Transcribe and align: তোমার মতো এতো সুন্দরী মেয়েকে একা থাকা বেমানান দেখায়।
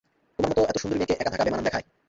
তোমার 0.39 0.49
মতো 0.51 0.61
এতো 0.63 0.79
সুন্দরী 0.81 0.97
মেয়েকে 0.99 1.15
একা 1.15 1.31
থাকা 1.31 1.43
বেমানান 1.45 1.65
দেখায়। 1.67 1.85